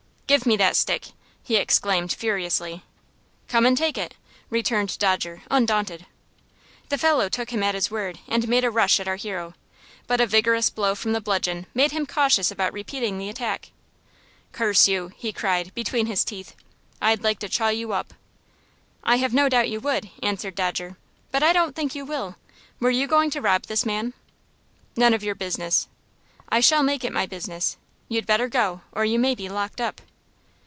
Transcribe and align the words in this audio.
"Give 0.31 0.45
me 0.45 0.55
that 0.55 0.77
stick," 0.77 1.07
he 1.43 1.57
exclaimed, 1.57 2.13
furiously. 2.13 2.85
"Come 3.49 3.65
and 3.65 3.77
take 3.77 3.97
it," 3.97 4.13
returned 4.49 4.97
Dodger, 4.97 5.41
undaunted. 5.51 6.05
The 6.87 6.97
fellow 6.97 7.27
took 7.27 7.49
him 7.49 7.61
at 7.61 7.75
his 7.75 7.91
word, 7.91 8.17
and 8.29 8.47
made 8.47 8.63
a 8.63 8.71
rush 8.71 9.01
at 9.01 9.09
our 9.09 9.17
hero, 9.17 9.55
but 10.07 10.21
a 10.21 10.25
vigorous 10.25 10.69
blow 10.69 10.95
from 10.95 11.11
the 11.11 11.19
bludgeon 11.19 11.65
made 11.73 11.91
him 11.91 12.05
cautious 12.05 12.49
about 12.49 12.71
repeating 12.71 13.17
the 13.17 13.27
attack. 13.27 13.71
"Curse 14.53 14.87
you!" 14.87 15.11
he 15.17 15.33
cried, 15.33 15.75
between 15.75 16.05
his 16.05 16.23
teeth. 16.23 16.55
"I'd 17.01 17.25
like 17.25 17.39
to 17.39 17.49
chaw 17.49 17.67
you 17.67 17.91
up." 17.91 18.13
"I 19.03 19.17
have 19.17 19.33
no 19.33 19.49
doubt 19.49 19.69
you 19.69 19.81
would," 19.81 20.11
answered 20.23 20.55
Dodger; 20.55 20.95
"but 21.33 21.43
I 21.43 21.51
don't 21.51 21.75
think 21.75 21.93
you 21.93 22.05
will. 22.05 22.37
Were 22.79 22.89
you 22.89 23.05
going 23.05 23.31
to 23.31 23.41
rob 23.41 23.63
this 23.63 23.85
man?" 23.85 24.13
"None 24.95 25.13
of 25.13 25.25
your 25.25 25.35
business!" 25.35 25.89
"I 26.47 26.61
shall 26.61 26.83
make 26.83 27.03
it 27.03 27.11
my 27.11 27.25
business. 27.25 27.75
You'd 28.07 28.25
better 28.25 28.47
go, 28.47 28.79
or 28.93 29.03
you 29.03 29.19
may 29.19 29.35
be 29.35 29.49
locked 29.49 29.81
up." 29.81 29.99